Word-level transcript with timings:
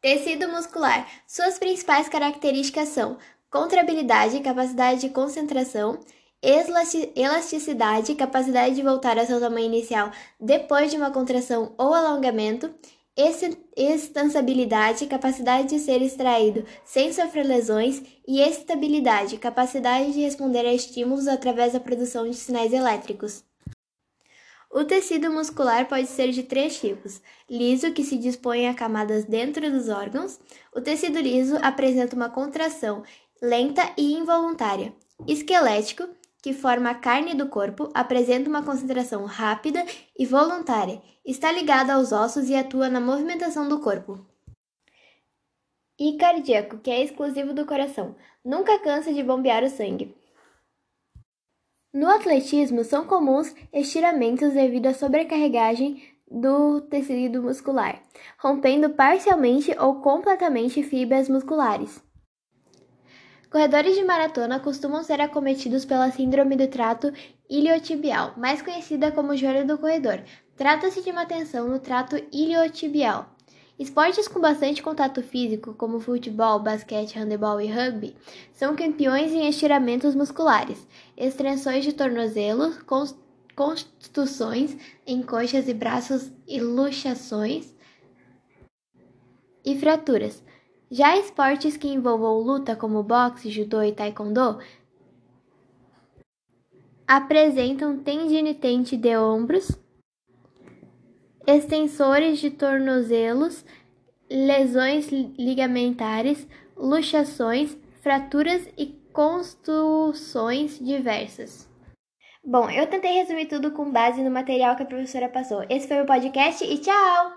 Tecido 0.00 0.48
muscular. 0.48 1.06
Suas 1.26 1.58
principais 1.58 2.08
características 2.08 2.88
são 2.88 3.18
contrabilidade, 3.50 4.40
capacidade 4.40 5.02
de 5.02 5.10
concentração, 5.10 6.00
elasticidade, 6.42 8.14
capacidade 8.14 8.76
de 8.76 8.82
voltar 8.82 9.18
ao 9.18 9.26
seu 9.26 9.38
tamanho 9.38 9.66
inicial 9.66 10.10
depois 10.40 10.90
de 10.90 10.96
uma 10.96 11.10
contração 11.10 11.74
ou 11.76 11.92
alongamento, 11.92 12.74
extensibilidade, 13.76 15.06
capacidade 15.06 15.68
de 15.68 15.78
ser 15.78 16.00
extraído 16.00 16.64
sem 16.82 17.12
sofrer 17.12 17.44
lesões, 17.44 18.02
e 18.26 18.40
estabilidade, 18.40 19.36
capacidade 19.36 20.12
de 20.12 20.20
responder 20.20 20.64
a 20.64 20.72
estímulos 20.72 21.28
através 21.28 21.74
da 21.74 21.80
produção 21.80 22.26
de 22.26 22.36
sinais 22.36 22.72
elétricos. 22.72 23.44
O 24.72 24.84
tecido 24.84 25.32
muscular 25.32 25.88
pode 25.88 26.06
ser 26.06 26.30
de 26.30 26.44
três 26.44 26.78
tipos: 26.78 27.20
liso, 27.48 27.92
que 27.92 28.04
se 28.04 28.16
dispõe 28.16 28.68
a 28.68 28.74
camadas 28.74 29.24
dentro 29.24 29.68
dos 29.70 29.88
órgãos. 29.88 30.38
O 30.72 30.80
tecido 30.80 31.18
liso 31.18 31.56
apresenta 31.60 32.14
uma 32.14 32.30
contração 32.30 33.02
lenta 33.42 33.82
e 33.96 34.12
involuntária. 34.12 34.94
Esquelético, 35.26 36.08
que 36.42 36.52
forma 36.52 36.90
a 36.90 36.94
carne 36.94 37.34
do 37.34 37.48
corpo, 37.48 37.90
apresenta 37.94 38.48
uma 38.48 38.62
concentração 38.62 39.24
rápida 39.24 39.84
e 40.18 40.24
voluntária, 40.24 41.02
está 41.24 41.50
ligado 41.50 41.90
aos 41.90 42.12
ossos 42.12 42.48
e 42.48 42.54
atua 42.54 42.88
na 42.88 43.00
movimentação 43.00 43.68
do 43.68 43.80
corpo. 43.80 44.24
E 45.98 46.16
cardíaco, 46.16 46.78
que 46.78 46.90
é 46.90 47.02
exclusivo 47.02 47.52
do 47.52 47.66
coração, 47.66 48.14
nunca 48.44 48.78
cansa 48.78 49.12
de 49.12 49.22
bombear 49.22 49.64
o 49.64 49.68
sangue. 49.68 50.14
No 51.92 52.08
atletismo, 52.08 52.84
são 52.84 53.04
comuns 53.04 53.52
estiramentos 53.72 54.52
devido 54.52 54.86
à 54.86 54.94
sobrecarregagem 54.94 56.00
do 56.30 56.80
tecido 56.82 57.42
muscular, 57.42 58.00
rompendo 58.38 58.90
parcialmente 58.90 59.74
ou 59.76 59.96
completamente 59.96 60.84
fibras 60.84 61.28
musculares. 61.28 62.00
Corredores 63.50 63.96
de 63.96 64.04
maratona 64.04 64.60
costumam 64.60 65.02
ser 65.02 65.20
acometidos 65.20 65.84
pela 65.84 66.12
síndrome 66.12 66.54
do 66.54 66.68
trato 66.68 67.12
iliotibial, 67.48 68.34
mais 68.36 68.62
conhecida 68.62 69.10
como 69.10 69.36
joelho 69.36 69.66
do 69.66 69.76
corredor. 69.76 70.22
Trata-se 70.56 71.02
de 71.02 71.10
uma 71.10 71.26
tensão 71.26 71.66
no 71.66 71.80
trato 71.80 72.14
iliotibial. 72.32 73.34
Esportes 73.80 74.28
com 74.28 74.38
bastante 74.38 74.82
contato 74.82 75.22
físico, 75.22 75.72
como 75.72 76.00
futebol, 76.00 76.60
basquete, 76.60 77.18
handebol 77.18 77.58
e 77.58 77.66
rugby, 77.66 78.14
são 78.52 78.76
campeões 78.76 79.32
em 79.32 79.48
estiramentos 79.48 80.14
musculares, 80.14 80.86
extensões 81.16 81.82
de 81.82 81.94
tornozelos, 81.94 82.78
construções 83.56 84.76
em 85.06 85.22
coxas 85.22 85.66
e 85.66 85.72
braços 85.72 86.30
e 86.46 86.60
luxações 86.60 87.74
e 89.64 89.74
fraturas. 89.78 90.44
Já 90.90 91.16
esportes 91.16 91.78
que 91.78 91.88
envolvam 91.88 92.38
luta, 92.38 92.76
como 92.76 93.02
boxe, 93.02 93.48
judô 93.48 93.82
e 93.82 93.92
taekwondo, 93.92 94.58
apresentam 97.08 97.96
tendinite 97.96 98.98
de 98.98 99.16
ombros, 99.16 99.70
extensores 101.46 102.38
de 102.38 102.50
tornozelos, 102.50 103.64
lesões 104.30 105.08
ligamentares, 105.10 106.46
luxações, 106.76 107.76
fraturas 108.00 108.68
e 108.76 108.98
construções 109.12 110.78
diversas. 110.78 111.68
Bom, 112.44 112.70
eu 112.70 112.86
tentei 112.86 113.12
resumir 113.12 113.46
tudo 113.46 113.72
com 113.72 113.90
base 113.90 114.22
no 114.22 114.30
material 114.30 114.74
que 114.76 114.82
a 114.82 114.86
professora 114.86 115.28
passou. 115.28 115.64
Esse 115.68 115.86
foi 115.86 116.00
o 116.00 116.06
podcast 116.06 116.64
e 116.64 116.78
tchau! 116.78 117.32